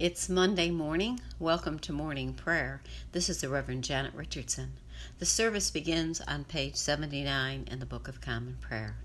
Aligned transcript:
It's 0.00 0.30
Monday 0.30 0.70
morning. 0.70 1.20
Welcome 1.38 1.78
to 1.80 1.92
morning 1.92 2.32
prayer. 2.32 2.80
This 3.12 3.28
is 3.28 3.42
the 3.42 3.50
Reverend 3.50 3.84
Janet 3.84 4.14
Richardson. 4.14 4.72
The 5.18 5.26
service 5.26 5.70
begins 5.70 6.22
on 6.22 6.44
page 6.44 6.76
79 6.76 7.68
in 7.70 7.80
the 7.80 7.84
Book 7.84 8.08
of 8.08 8.22
Common 8.22 8.56
Prayer. 8.62 8.96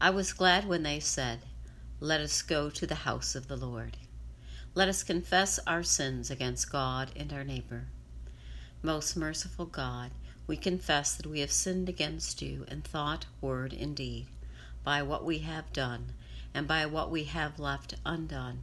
I 0.00 0.08
was 0.08 0.32
glad 0.32 0.66
when 0.66 0.82
they 0.82 0.98
said, 0.98 1.40
Let 2.00 2.22
us 2.22 2.40
go 2.40 2.70
to 2.70 2.86
the 2.86 3.04
house 3.04 3.34
of 3.34 3.48
the 3.48 3.56
Lord. 3.56 3.98
Let 4.74 4.88
us 4.88 5.02
confess 5.02 5.58
our 5.66 5.82
sins 5.82 6.30
against 6.30 6.72
God 6.72 7.10
and 7.14 7.30
our 7.30 7.44
neighbor. 7.44 7.88
Most 8.80 9.14
merciful 9.14 9.66
God, 9.66 10.12
we 10.46 10.56
confess 10.56 11.14
that 11.14 11.26
we 11.26 11.40
have 11.40 11.52
sinned 11.52 11.90
against 11.90 12.40
you 12.40 12.64
in 12.70 12.80
thought, 12.80 13.26
word, 13.42 13.74
and 13.74 13.94
deed, 13.94 14.28
by 14.84 15.02
what 15.02 15.22
we 15.22 15.40
have 15.40 15.70
done, 15.74 16.14
and 16.54 16.66
by 16.66 16.86
what 16.86 17.10
we 17.10 17.24
have 17.24 17.58
left 17.58 17.96
undone 18.06 18.62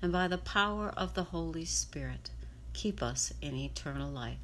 and 0.00 0.12
by 0.12 0.28
the 0.28 0.38
power 0.38 0.90
of 0.96 1.14
the 1.14 1.24
Holy 1.24 1.64
Spirit, 1.64 2.30
keep 2.72 3.02
us 3.02 3.32
in 3.42 3.56
eternal 3.56 4.10
life. 4.10 4.38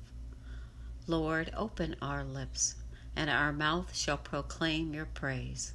Lord, 1.06 1.52
open 1.56 1.94
our 2.02 2.24
lips, 2.24 2.74
and 3.14 3.30
our 3.30 3.52
mouth 3.52 3.94
shall 3.94 4.16
proclaim 4.16 4.94
your 4.94 5.05
praise. 5.05 5.75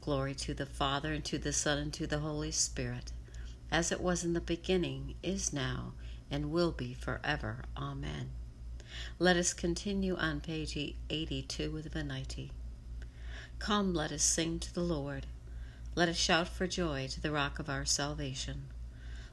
Glory 0.00 0.34
to 0.34 0.54
the 0.54 0.66
Father, 0.66 1.12
and 1.12 1.24
to 1.26 1.36
the 1.36 1.52
Son, 1.52 1.78
and 1.78 1.92
to 1.92 2.06
the 2.06 2.20
Holy 2.20 2.50
Spirit, 2.50 3.12
as 3.70 3.92
it 3.92 4.00
was 4.00 4.24
in 4.24 4.32
the 4.32 4.40
beginning, 4.40 5.14
is 5.22 5.52
now, 5.52 5.92
and 6.30 6.50
will 6.50 6.72
be 6.72 6.94
forever. 6.94 7.64
Amen. 7.76 8.30
Let 9.18 9.36
us 9.36 9.52
continue 9.52 10.16
on 10.16 10.40
page 10.40 10.78
82 11.10 11.70
with 11.70 11.92
Venite. 11.92 12.50
Come, 13.58 13.92
let 13.92 14.12
us 14.12 14.22
sing 14.22 14.58
to 14.60 14.72
the 14.72 14.80
Lord. 14.80 15.26
Let 15.94 16.08
us 16.08 16.16
shout 16.16 16.48
for 16.48 16.66
joy 16.66 17.08
to 17.08 17.20
the 17.20 17.32
rock 17.32 17.58
of 17.58 17.68
our 17.68 17.84
salvation. 17.84 18.68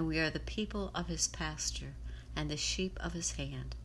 and 0.00 0.08
we 0.08 0.18
are 0.18 0.30
the 0.30 0.40
people 0.40 0.90
of 0.94 1.08
his 1.08 1.28
pasture 1.28 1.92
and 2.34 2.50
the 2.50 2.56
sheep 2.56 2.98
of 3.02 3.12
his 3.12 3.32
hand. 3.32 3.76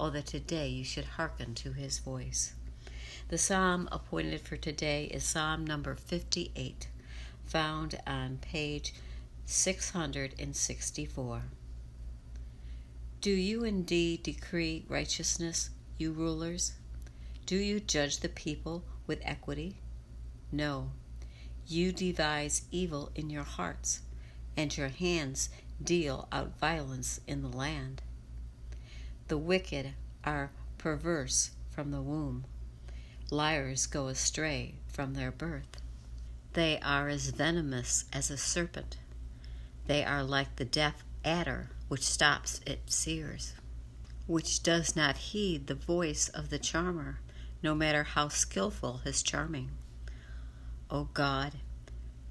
Oh, 0.00 0.10
that 0.10 0.26
today 0.26 0.66
you 0.66 0.82
should 0.82 1.04
hearken 1.04 1.54
to 1.54 1.72
his 1.72 2.00
voice. 2.00 2.54
The 3.28 3.38
psalm 3.38 3.88
appointed 3.92 4.40
for 4.40 4.56
today 4.56 5.04
is 5.04 5.22
Psalm 5.22 5.64
number 5.64 5.94
58, 5.94 6.88
found 7.46 8.00
on 8.04 8.38
page 8.38 8.94
664. 9.44 11.42
Do 13.20 13.30
you 13.30 13.62
indeed 13.62 14.24
decree 14.24 14.84
righteousness, 14.88 15.70
you 15.98 16.10
rulers? 16.10 16.72
Do 17.46 17.54
you 17.54 17.78
judge 17.78 18.18
the 18.18 18.28
people 18.28 18.82
with 19.06 19.20
equity? 19.22 19.76
No. 20.50 20.90
You 21.68 21.92
devise 21.92 22.62
evil 22.72 23.12
in 23.14 23.30
your 23.30 23.44
hearts 23.44 24.00
and 24.60 24.76
your 24.76 24.88
hands 24.88 25.48
deal 25.82 26.28
out 26.30 26.58
violence 26.58 27.18
in 27.26 27.40
the 27.40 27.48
land. 27.48 28.02
The 29.28 29.38
wicked 29.38 29.94
are 30.22 30.50
perverse 30.76 31.52
from 31.70 31.92
the 31.92 32.02
womb, 32.02 32.44
liars 33.30 33.86
go 33.86 34.08
astray 34.08 34.74
from 34.86 35.14
their 35.14 35.30
birth. 35.30 35.80
They 36.52 36.78
are 36.80 37.08
as 37.08 37.30
venomous 37.30 38.04
as 38.12 38.30
a 38.30 38.36
serpent. 38.36 38.98
They 39.86 40.04
are 40.04 40.22
like 40.22 40.56
the 40.56 40.66
deaf 40.66 41.04
adder 41.24 41.70
which 41.88 42.02
stops 42.02 42.60
its 42.66 43.08
ears, 43.08 43.54
which 44.26 44.62
does 44.62 44.94
not 44.94 45.16
heed 45.16 45.68
the 45.68 45.74
voice 45.74 46.28
of 46.28 46.50
the 46.50 46.58
charmer, 46.58 47.20
no 47.62 47.74
matter 47.74 48.02
how 48.04 48.28
skilful 48.28 48.98
his 48.98 49.22
charming. 49.22 49.70
O 50.90 51.04
God, 51.14 51.54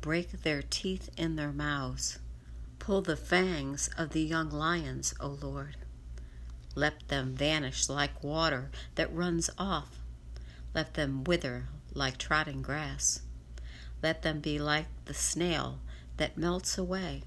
Break 0.02 0.44
their 0.44 0.62
teeth 0.62 1.10
in 1.18 1.36
their 1.36 1.52
mouths. 1.52 2.20
Pull 2.80 3.02
the 3.02 3.18
fangs 3.18 3.90
of 3.98 4.12
the 4.12 4.22
young 4.22 4.50
lions, 4.50 5.14
O 5.20 5.28
Lord. 5.28 5.76
Let 6.74 7.10
them 7.10 7.36
vanish 7.36 7.90
like 7.90 8.24
water 8.24 8.72
that 8.96 9.14
runs 9.14 9.50
off. 9.58 10.00
Let 10.74 10.94
them 10.94 11.26
wither 11.26 11.68
like 11.94 12.18
trodden 12.18 12.62
grass. 12.62 13.22
Let 14.02 14.22
them 14.22 14.40
be 14.40 14.58
like 14.58 14.86
the 15.04 15.14
snail 15.14 15.80
that 16.16 16.38
melts 16.38 16.78
away, 16.78 17.24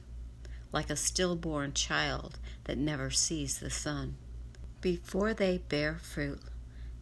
like 0.73 0.89
a 0.89 0.97
stillborn 0.97 1.75
child 1.75 2.39
that 2.65 2.79
never 2.79 3.11
sees 3.11 3.59
the 3.59 3.71
sun. 3.71 4.17
Before 4.81 5.35
they 5.35 5.59
bear 5.59 5.99
fruit, 5.99 6.41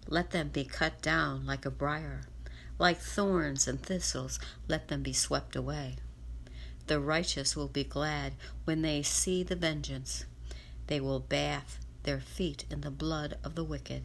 let 0.08 0.32
them 0.32 0.48
be 0.48 0.64
cut 0.64 1.00
down 1.00 1.46
like 1.46 1.64
a 1.64 1.70
briar 1.70 2.22
like 2.80 2.98
thorns 2.98 3.68
and 3.68 3.82
thistles, 3.82 4.40
let 4.66 4.88
them 4.88 5.02
be 5.02 5.12
swept 5.12 5.54
away. 5.54 5.96
The 6.86 6.98
righteous 6.98 7.54
will 7.54 7.68
be 7.68 7.84
glad 7.84 8.32
when 8.64 8.80
they 8.80 9.02
see 9.02 9.42
the 9.42 9.54
vengeance. 9.54 10.24
They 10.86 10.98
will 10.98 11.20
bathe 11.20 11.60
their 12.04 12.20
feet 12.20 12.64
in 12.70 12.80
the 12.80 12.90
blood 12.90 13.36
of 13.44 13.54
the 13.54 13.64
wicked, 13.64 14.04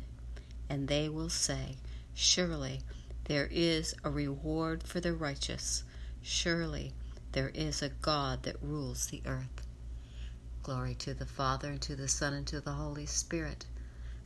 and 0.69 0.89
they 0.89 1.07
will 1.07 1.29
say, 1.29 1.77
Surely 2.13 2.81
there 3.23 3.47
is 3.49 3.95
a 4.03 4.09
reward 4.09 4.83
for 4.83 4.99
the 4.99 5.13
righteous. 5.13 5.85
Surely 6.21 6.93
there 7.31 7.49
is 7.55 7.81
a 7.81 7.89
God 7.89 8.43
that 8.43 8.61
rules 8.61 9.07
the 9.07 9.21
earth. 9.25 9.61
Glory 10.63 10.95
to 10.95 11.13
the 11.13 11.25
Father, 11.25 11.69
and 11.69 11.81
to 11.81 11.95
the 11.95 12.09
Son, 12.09 12.33
and 12.33 12.47
to 12.47 12.59
the 12.59 12.73
Holy 12.73 13.05
Spirit, 13.05 13.65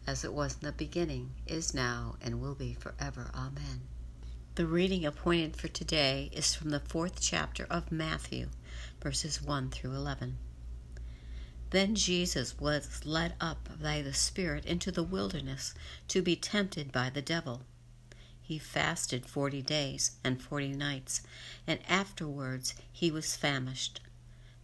as 0.08 0.24
it 0.24 0.34
was 0.34 0.56
in 0.56 0.66
the 0.66 0.72
beginning, 0.72 1.34
is 1.46 1.76
now, 1.76 2.16
and 2.20 2.42
will 2.42 2.56
be 2.56 2.74
forever. 2.74 3.30
Amen. 3.36 3.82
The 4.56 4.66
reading 4.66 5.06
appointed 5.06 5.56
for 5.56 5.70
today 5.70 6.30
is 6.34 6.54
from 6.54 6.72
the 6.72 6.82
fourth 6.82 7.22
chapter 7.22 7.66
of 7.70 7.92
Matthew, 7.92 8.50
verses 9.02 9.42
1 9.42 9.70
through 9.70 9.94
11. 9.96 10.38
Then 11.70 11.96
Jesus 11.96 12.58
was 12.60 13.06
led 13.06 13.36
up 13.40 13.70
by 13.82 14.02
the 14.02 14.14
Spirit 14.14 14.66
into 14.66 14.92
the 14.92 15.04
wilderness 15.04 15.74
to 16.10 16.22
be 16.22 16.36
tempted 16.36 16.92
by 16.92 17.10
the 17.10 17.22
devil. 17.22 17.62
He 18.42 18.58
fasted 18.58 19.26
forty 19.26 19.62
days 19.62 20.18
and 20.24 20.42
forty 20.42 20.74
nights, 20.74 21.22
and 21.68 21.80
afterwards 21.88 22.74
he 22.92 23.12
was 23.12 23.38
famished. 23.38 24.02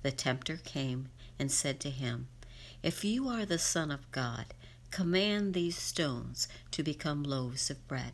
The 0.01 0.11
tempter 0.11 0.57
came 0.57 1.09
and 1.37 1.51
said 1.51 1.79
to 1.81 1.89
him, 1.89 2.27
If 2.81 3.05
you 3.05 3.29
are 3.29 3.45
the 3.45 3.59
Son 3.59 3.91
of 3.91 4.11
God, 4.11 4.47
command 4.91 5.53
these 5.53 5.77
stones 5.77 6.47
to 6.71 6.83
become 6.83 7.23
loaves 7.23 7.69
of 7.69 7.87
bread. 7.87 8.13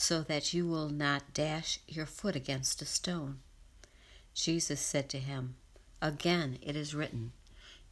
so 0.00 0.22
that 0.22 0.54
you 0.54 0.66
will 0.66 0.88
not 0.88 1.34
dash 1.34 1.78
your 1.86 2.06
foot 2.06 2.34
against 2.34 2.80
a 2.80 2.86
stone. 2.86 3.38
Jesus 4.32 4.80
said 4.80 5.10
to 5.10 5.18
him, 5.18 5.56
Again 6.00 6.58
it 6.62 6.74
is 6.74 6.94
written, 6.94 7.32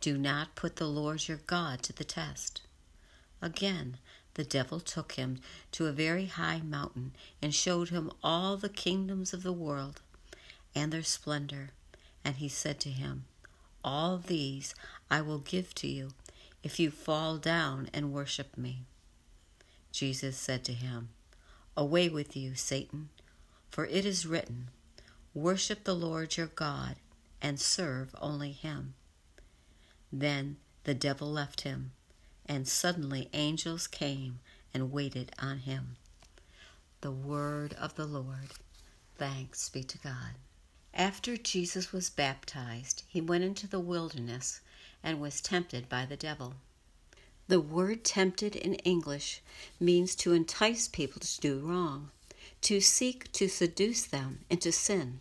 Do 0.01 0.17
not 0.17 0.55
put 0.55 0.77
the 0.77 0.89
Lord 0.89 1.29
your 1.29 1.41
God 1.47 1.83
to 1.83 1.93
the 1.93 2.05
test. 2.05 2.63
Again, 3.43 3.99
the 4.35 4.45
devil 4.45 4.81
took 4.81 5.13
him 5.13 5.41
to 5.73 5.85
a 5.85 5.93
very 5.93 6.25
high 6.25 6.63
mountain 6.63 7.13
and 7.43 7.55
showed 7.55 7.91
him 7.91 8.11
all 8.23 8.57
the 8.57 8.71
kingdoms 8.71 9.35
of 9.35 9.43
the 9.43 9.53
world 9.53 10.01
and 10.75 10.91
their 10.91 11.03
splendor. 11.03 11.73
And 12.25 12.37
he 12.37 12.49
said 12.49 12.81
to 12.81 12.91
him, 12.91 13.27
All 13.85 14.17
these 14.17 14.75
I 15.11 15.21
will 15.21 15.41
give 15.41 15.75
to 15.75 15.87
you 15.87 16.13
if 16.63 16.81
you 16.81 16.91
fall 16.91 17.37
down 17.37 17.91
and 17.93 18.15
worship 18.15 18.57
me. 18.57 18.85
Jesus 19.93 20.39
said 20.39 20.65
to 20.65 20.73
him, 20.73 21.11
Away 21.79 22.09
with 22.09 22.37
you, 22.37 22.57
Satan, 22.57 23.09
for 23.71 23.87
it 23.87 24.05
is 24.05 24.27
written, 24.27 24.69
Worship 25.33 25.85
the 25.85 25.95
Lord 25.95 26.37
your 26.37 26.49
God 26.49 26.97
and 27.41 27.61
serve 27.61 28.17
only 28.21 28.51
him. 28.51 28.95
Then 30.13 30.57
the 30.83 30.95
devil 30.95 31.31
left 31.31 31.61
him, 31.61 31.93
and 32.47 32.67
suddenly 32.67 33.31
angels 33.33 33.87
came 33.87 34.41
and 34.75 34.91
waited 34.91 35.31
on 35.39 35.59
him. 35.59 35.99
The 37.01 37.13
word 37.13 37.75
of 37.75 37.95
the 37.95 38.07
Lord. 38.07 38.55
Thanks 39.17 39.69
be 39.69 39.85
to 39.85 39.99
God. 39.99 40.35
After 40.93 41.37
Jesus 41.37 41.93
was 41.93 42.11
baptized, 42.11 43.05
he 43.07 43.21
went 43.21 43.45
into 43.45 43.69
the 43.69 43.79
wilderness 43.79 44.63
and 45.01 45.21
was 45.21 45.41
tempted 45.41 45.89
by 45.89 46.07
the 46.07 46.17
devil. 46.17 46.57
The 47.49 47.61
word 47.61 48.05
tempted 48.05 48.55
in 48.55 48.75
English 48.75 49.41
means 49.81 50.15
to 50.17 50.35
entice 50.35 50.87
people 50.87 51.21
to 51.21 51.41
do 51.41 51.61
wrong, 51.61 52.11
to 52.61 52.79
seek 52.79 53.33
to 53.33 53.49
seduce 53.49 54.03
them 54.05 54.41
into 54.50 54.71
sin, 54.71 55.21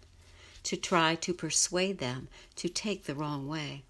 to 0.63 0.75
try 0.75 1.15
to 1.15 1.33
persuade 1.33 1.99
them 1.99 2.27
to 2.57 2.67
take 2.67 3.05
the 3.05 3.15
wrong 3.15 3.47
way. 3.47 3.85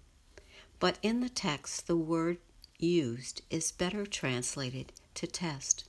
But 0.78 0.98
in 1.02 1.20
the 1.20 1.28
text, 1.28 1.88
the 1.88 1.96
word 1.96 2.38
used 2.78 3.42
is 3.50 3.72
better 3.72 4.06
translated 4.06 4.92
to 5.14 5.26
test. 5.26 5.82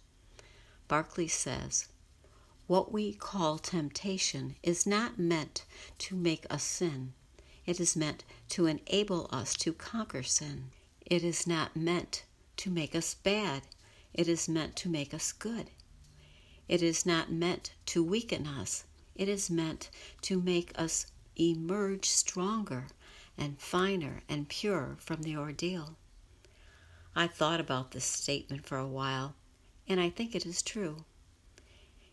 Barclay 0.87 1.27
says, 1.27 1.87
What 2.65 2.91
we 2.91 3.13
call 3.13 3.59
temptation 3.59 4.55
is 4.63 4.87
not 4.87 5.19
meant 5.19 5.65
to 5.99 6.15
make 6.15 6.47
us 6.49 6.63
sin. 6.63 7.13
It 7.67 7.79
is 7.79 7.95
meant 7.95 8.23
to 8.49 8.65
enable 8.65 9.29
us 9.31 9.53
to 9.57 9.71
conquer 9.71 10.23
sin. 10.23 10.71
It 11.05 11.23
is 11.23 11.45
not 11.45 11.75
meant 11.75 12.23
to 12.59 12.69
make 12.69 12.93
us 12.93 13.13
bad. 13.13 13.63
It 14.13 14.27
is 14.27 14.49
meant 14.49 14.75
to 14.77 14.89
make 14.89 15.13
us 15.13 15.31
good. 15.31 15.69
It 16.67 16.83
is 16.83 17.05
not 17.05 17.31
meant 17.31 17.71
to 17.87 18.03
weaken 18.03 18.45
us. 18.45 18.83
It 19.15 19.29
is 19.29 19.49
meant 19.49 19.89
to 20.23 20.41
make 20.41 20.71
us 20.75 21.07
emerge 21.37 22.05
stronger 22.05 22.87
and 23.37 23.59
finer 23.59 24.23
and 24.27 24.49
purer 24.49 24.97
from 24.99 25.21
the 25.21 25.37
ordeal. 25.37 25.95
I 27.15 27.27
thought 27.27 27.61
about 27.61 27.91
this 27.91 28.03
statement 28.03 28.65
for 28.65 28.77
a 28.77 28.87
while, 28.87 29.35
and 29.87 30.01
I 30.01 30.09
think 30.09 30.35
it 30.35 30.45
is 30.45 30.61
true. 30.61 31.05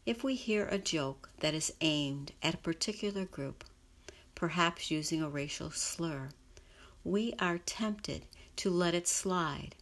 If 0.06 0.22
we 0.22 0.36
hear 0.36 0.66
a 0.66 0.78
joke 0.78 1.28
that 1.40 1.54
is 1.54 1.72
aimed 1.80 2.32
at 2.40 2.54
a 2.54 2.58
particular 2.58 3.24
group, 3.24 3.64
perhaps 4.36 4.92
using 4.92 5.20
a 5.22 5.28
racial 5.28 5.72
slur, 5.72 6.30
we 7.02 7.34
are 7.40 7.58
tempted 7.58 8.26
to 8.56 8.70
let 8.70 8.94
it 8.94 9.08
slide 9.08 9.74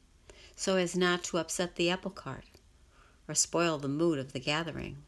so 0.56 0.76
as 0.76 0.96
not 0.96 1.24
to 1.24 1.38
upset 1.38 1.76
the 1.76 1.90
apple 1.90 2.10
cart 2.10 2.44
or 3.28 3.34
spoil 3.34 3.78
the 3.78 3.88
mood 3.88 4.18
of 4.18 4.32
the 4.32 4.40
gathering. 4.40 5.02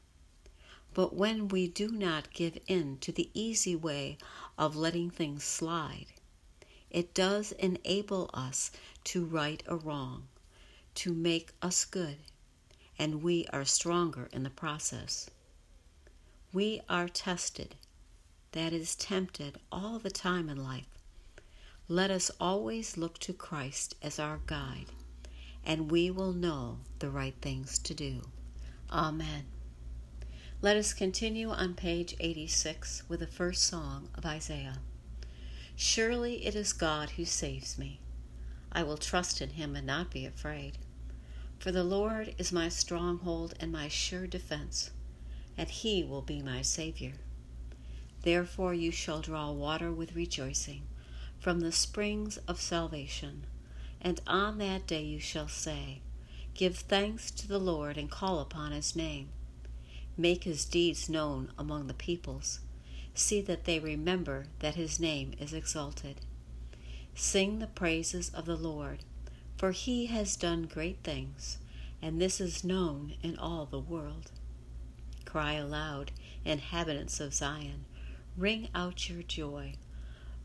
But 0.95 1.15
when 1.15 1.49
we 1.49 1.69
do 1.69 1.89
not 1.89 2.33
give 2.33 2.59
in 2.67 2.99
to 2.99 3.13
the 3.13 3.31
easy 3.35 3.77
way 3.77 4.17
of 4.57 4.75
letting 4.75 5.11
things 5.11 5.45
slide, 5.45 6.07
it 6.91 7.13
does 7.13 7.53
enable 7.53 8.31
us 8.33 8.71
to 9.05 9.25
right 9.25 9.63
a 9.67 9.77
wrong, 9.77 10.29
to 10.95 11.13
make 11.13 11.53
us 11.61 11.85
good, 11.85 12.17
and 12.99 13.23
we 13.23 13.47
are 13.53 13.67
stronger 13.67 14.31
in 14.33 14.43
the 14.43 14.51
process. 14.51 15.29
We 16.53 16.81
are 16.89 17.09
tested, 17.09 17.75
that 18.53 18.73
is, 18.73 18.97
tempted 18.97 19.61
all 19.71 19.99
the 19.99 20.11
time 20.11 20.49
in 20.49 20.65
life. 20.65 20.89
Let 21.89 22.11
us 22.11 22.31
always 22.41 22.97
look 22.97 23.19
to 23.19 23.35
Christ 23.35 23.95
as 24.01 24.19
our 24.19 24.41
guide, 24.47 24.87
and 25.67 25.91
we 25.91 26.11
will 26.11 26.33
know 26.33 26.79
the 27.01 27.11
right 27.11 27.35
things 27.43 27.79
to 27.81 27.93
do. 27.93 28.23
Amen. 28.91 29.47
Let 30.63 30.77
us 30.77 30.95
continue 30.95 31.51
on 31.51 31.75
page 31.75 32.15
86 32.21 33.03
with 33.09 33.21
the 33.21 33.27
first 33.27 33.65
song 33.65 34.09
of 34.15 34.25
Isaiah. 34.25 34.79
Surely 35.75 36.47
it 36.47 36.55
is 36.55 36.73
God 36.73 37.11
who 37.11 37.25
saves 37.25 37.77
me. 37.77 38.01
I 38.73 38.83
will 38.83 38.97
trust 38.97 39.43
in 39.43 39.51
him 39.51 39.75
and 39.75 39.87
not 39.87 40.11
be 40.11 40.25
afraid. 40.25 40.79
For 41.59 41.73
the 41.73 41.85
Lord 41.85 42.35
is 42.39 42.53
my 42.53 42.69
stronghold 42.69 43.55
and 43.59 43.73
my 43.73 43.89
sure 43.89 44.27
defense, 44.27 44.91
and 45.59 45.69
he 45.69 46.05
will 46.05 46.23
be 46.23 46.43
my 46.43 46.63
Savior. 46.63 47.15
Therefore 48.23 48.73
you 48.73 48.91
shall 48.91 49.21
draw 49.21 49.51
water 49.51 49.93
with 49.93 50.15
rejoicing 50.15 50.83
from 51.39 51.61
the 51.61 51.73
springs 51.73 52.39
of 52.49 52.61
salvation, 52.61 53.47
and 54.01 54.21
on 54.27 54.59
that 54.59 54.87
day 54.87 55.03
you 55.03 55.21
shall 55.21 55.49
say, 55.49 56.01
Give 56.55 56.77
thanks 56.77 57.31
to 57.33 57.49
the 57.49 57.59
Lord 57.59 57.99
and 57.99 58.11
call 58.11 58.41
upon 58.41 58.73
his 58.73 58.97
name. 58.97 59.29
Make 60.17 60.45
his 60.45 60.65
deeds 60.65 61.09
known 61.09 61.53
among 61.59 61.87
the 61.87 61.95
peoples 61.95 62.61
see 63.19 63.41
that 63.41 63.65
they 63.65 63.79
remember 63.79 64.47
that 64.61 64.75
his 64.75 65.01
name 65.01 65.33
is 65.41 65.53
exalted. 65.53 66.21
Sing 67.15 67.59
the 67.59 67.67
praises 67.67 68.31
of 68.31 68.45
the 68.45 68.57
Lord, 68.57 69.01
for 69.57 69.73
he 69.73 70.07
has 70.07 70.37
done 70.37 70.65
great 70.65 70.99
things, 71.03 71.59
and 72.03 72.21
this 72.21 72.41
is 72.41 72.65
known 72.65 73.15
in 73.23 73.39
all 73.39 73.67
the 73.67 73.79
world. 73.79 74.31
Cry 75.25 75.55
aloud, 75.55 76.13
inhabitants 76.45 77.21
of 77.21 77.35
Zion, 77.35 77.87
ring 78.37 78.69
out 78.75 79.09
your 79.09 79.23
joy, 79.23 79.75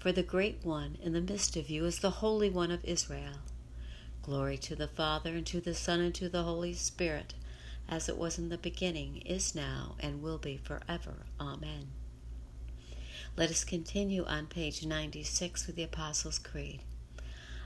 for 0.02 0.12
the 0.12 0.24
great 0.24 0.58
one 0.64 0.98
in 1.04 1.14
the 1.14 1.22
midst 1.22 1.56
of 1.56 1.70
you 1.70 1.86
is 1.86 2.00
the 2.00 2.10
Holy 2.10 2.50
One 2.50 2.72
of 2.72 2.84
Israel. 2.84 3.36
Glory 4.24 4.58
to 4.58 4.76
the 4.76 4.88
Father, 4.88 5.36
and 5.36 5.46
to 5.46 5.62
the 5.62 5.76
Son, 5.76 6.00
and 6.00 6.16
to 6.16 6.28
the 6.28 6.42
Holy 6.42 6.74
Spirit, 6.74 7.36
as 7.88 8.10
it 8.10 8.18
was 8.18 8.40
in 8.40 8.50
the 8.50 8.58
beginning, 8.58 9.18
is 9.18 9.54
now, 9.54 9.94
and 10.00 10.24
will 10.24 10.40
be 10.40 10.58
forever. 10.58 11.28
Amen. 11.40 11.90
Let 13.38 13.52
us 13.52 13.64
continue 13.64 14.26
on 14.26 14.48
page 14.48 14.84
96 14.84 15.68
with 15.68 15.76
the 15.76 15.84
Apostles' 15.84 16.40
Creed. 16.40 16.82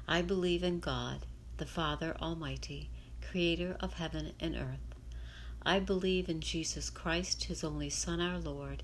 I 0.06 0.22
believe 0.22 0.62
in 0.62 0.82
God, 0.82 1.26
the 1.56 1.66
Father 1.66 2.18
Almighty, 2.22 2.90
creator 3.22 3.78
of 3.80 3.94
heaven 3.94 4.34
and 4.42 4.58
earth. 4.58 4.94
I 5.66 5.80
believe 5.80 6.28
in 6.28 6.42
Jesus 6.42 6.90
Christ, 6.90 7.46
his 7.46 7.64
only 7.64 7.90
Son, 7.90 8.20
our 8.20 8.40
Lord. 8.40 8.84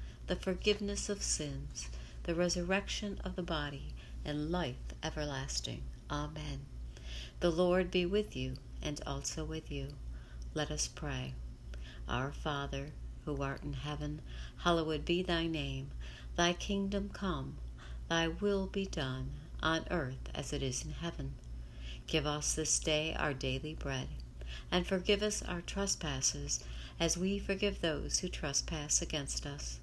the 0.27 0.35
forgiveness 0.35 1.09
of 1.09 1.21
sins, 1.21 1.89
the 2.23 2.35
resurrection 2.35 3.19
of 3.23 3.35
the 3.35 3.43
body, 3.43 3.93
and 4.23 4.51
life 4.51 4.75
everlasting. 5.03 5.81
Amen. 6.09 6.61
The 7.39 7.49
Lord 7.49 7.91
be 7.91 8.05
with 8.05 8.35
you 8.35 8.53
and 8.81 9.01
also 9.05 9.43
with 9.43 9.71
you. 9.71 9.89
Let 10.53 10.71
us 10.71 10.87
pray. 10.87 11.33
Our 12.07 12.31
Father, 12.31 12.91
who 13.25 13.41
art 13.41 13.63
in 13.63 13.73
heaven, 13.73 14.21
hallowed 14.57 15.05
be 15.05 15.21
thy 15.23 15.47
name. 15.47 15.91
Thy 16.35 16.53
kingdom 16.53 17.09
come, 17.13 17.57
thy 18.09 18.27
will 18.29 18.67
be 18.67 18.85
done, 18.85 19.31
on 19.61 19.85
earth 19.91 20.29
as 20.33 20.53
it 20.53 20.63
is 20.63 20.85
in 20.85 20.91
heaven. 20.91 21.33
Give 22.07 22.25
us 22.25 22.53
this 22.53 22.79
day 22.79 23.13
our 23.13 23.33
daily 23.33 23.73
bread, 23.73 24.07
and 24.71 24.87
forgive 24.87 25.21
us 25.21 25.43
our 25.43 25.61
trespasses, 25.61 26.63
as 26.99 27.17
we 27.17 27.37
forgive 27.37 27.81
those 27.81 28.19
who 28.19 28.27
trespass 28.29 29.01
against 29.01 29.45
us. 29.45 29.80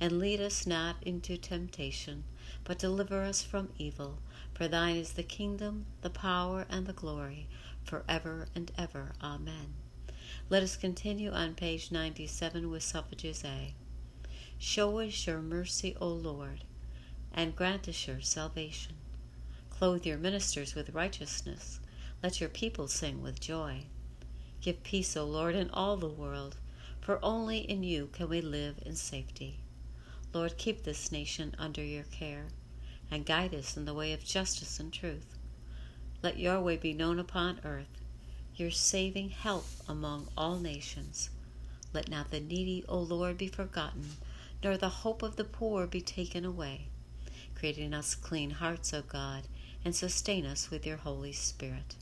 And 0.00 0.18
lead 0.18 0.40
us 0.40 0.66
not 0.66 0.96
into 1.02 1.36
temptation, 1.36 2.24
but 2.64 2.78
deliver 2.78 3.22
us 3.22 3.42
from 3.42 3.70
evil. 3.78 4.18
For 4.52 4.68
thine 4.68 4.96
is 4.96 5.12
the 5.12 5.22
kingdom, 5.22 5.86
the 6.02 6.10
power, 6.10 6.66
and 6.68 6.86
the 6.86 6.92
glory, 6.92 7.48
for 7.84 8.04
ever 8.08 8.48
and 8.54 8.70
ever. 8.76 9.12
Amen. 9.22 9.74
Let 10.50 10.62
us 10.62 10.76
continue 10.76 11.30
on 11.30 11.54
page 11.54 11.90
97 11.90 12.70
with 12.70 12.82
suffrages 12.82 13.44
A. 13.44 13.74
Show 14.58 14.98
us 15.00 15.26
your 15.26 15.40
mercy, 15.40 15.96
O 16.00 16.08
Lord, 16.08 16.64
and 17.32 17.56
grant 17.56 17.88
us 17.88 18.06
your 18.06 18.20
salvation. 18.20 18.94
Clothe 19.70 20.06
your 20.06 20.18
ministers 20.18 20.74
with 20.74 20.94
righteousness. 20.94 21.80
Let 22.22 22.40
your 22.40 22.48
people 22.48 22.88
sing 22.88 23.22
with 23.22 23.40
joy. 23.40 23.86
Give 24.60 24.82
peace, 24.82 25.16
O 25.16 25.24
Lord, 25.24 25.54
in 25.54 25.68
all 25.70 25.96
the 25.96 26.08
world, 26.08 26.56
for 27.00 27.18
only 27.24 27.58
in 27.58 27.82
you 27.82 28.08
can 28.12 28.28
we 28.28 28.40
live 28.40 28.76
in 28.86 28.96
safety. 28.96 29.60
Lord, 30.34 30.58
keep 30.58 30.82
this 30.82 31.12
nation 31.12 31.54
under 31.60 31.82
your 31.82 32.02
care, 32.02 32.46
and 33.08 33.24
guide 33.24 33.54
us 33.54 33.76
in 33.76 33.84
the 33.84 33.94
way 33.94 34.12
of 34.12 34.24
justice 34.24 34.80
and 34.80 34.92
truth. 34.92 35.38
Let 36.22 36.40
your 36.40 36.60
way 36.60 36.76
be 36.76 36.92
known 36.92 37.20
upon 37.20 37.60
earth, 37.64 38.00
your 38.56 38.72
saving 38.72 39.30
help 39.30 39.64
among 39.88 40.26
all 40.36 40.58
nations. 40.58 41.30
Let 41.92 42.08
not 42.08 42.32
the 42.32 42.40
needy, 42.40 42.84
O 42.88 42.98
Lord, 42.98 43.38
be 43.38 43.46
forgotten, 43.46 44.16
nor 44.60 44.76
the 44.76 44.88
hope 44.88 45.22
of 45.22 45.36
the 45.36 45.44
poor 45.44 45.86
be 45.86 46.00
taken 46.00 46.44
away. 46.44 46.88
Create 47.54 47.78
in 47.78 47.94
us 47.94 48.16
clean 48.16 48.50
hearts, 48.50 48.92
O 48.92 49.02
God, 49.02 49.44
and 49.84 49.94
sustain 49.94 50.44
us 50.44 50.68
with 50.68 50.84
your 50.84 50.96
Holy 50.96 51.32
Spirit. 51.32 51.94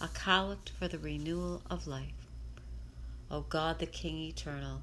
A 0.00 0.08
collect 0.08 0.70
for 0.70 0.88
the 0.88 0.98
renewal 0.98 1.62
of 1.70 1.86
life. 1.86 2.26
O 3.30 3.42
God, 3.42 3.78
the 3.78 3.86
King 3.86 4.18
eternal, 4.18 4.82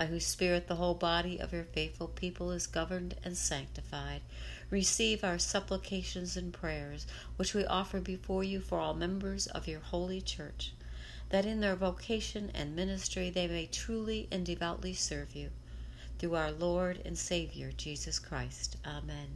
by 0.00 0.06
whose 0.06 0.24
Spirit 0.24 0.66
the 0.66 0.76
whole 0.76 0.94
body 0.94 1.38
of 1.38 1.52
your 1.52 1.64
faithful 1.64 2.08
people 2.08 2.50
is 2.52 2.66
governed 2.66 3.14
and 3.22 3.36
sanctified, 3.36 4.22
receive 4.70 5.22
our 5.22 5.38
supplications 5.38 6.38
and 6.38 6.54
prayers, 6.54 7.06
which 7.36 7.52
we 7.52 7.66
offer 7.66 8.00
before 8.00 8.42
you 8.42 8.60
for 8.60 8.78
all 8.78 8.94
members 8.94 9.46
of 9.48 9.68
your 9.68 9.80
holy 9.80 10.22
church, 10.22 10.72
that 11.28 11.44
in 11.44 11.60
their 11.60 11.76
vocation 11.76 12.50
and 12.54 12.74
ministry 12.74 13.28
they 13.28 13.46
may 13.46 13.66
truly 13.66 14.26
and 14.32 14.46
devoutly 14.46 14.94
serve 14.94 15.36
you 15.36 15.50
through 16.18 16.34
our 16.34 16.50
Lord 16.50 17.02
and 17.04 17.18
Savior 17.18 17.70
Jesus 17.70 18.18
Christ. 18.18 18.78
Amen. 18.86 19.28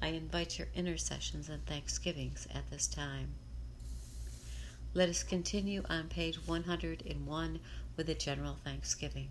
I 0.00 0.10
invite 0.10 0.60
your 0.60 0.68
intercessions 0.76 1.48
and 1.48 1.66
thanksgivings 1.66 2.46
at 2.54 2.70
this 2.70 2.86
time. 2.86 3.30
Let 4.94 5.08
us 5.08 5.24
continue 5.24 5.82
on 5.90 6.06
page 6.06 6.46
101 6.46 7.58
with 7.96 8.08
a 8.08 8.14
general 8.14 8.58
thanksgiving. 8.62 9.30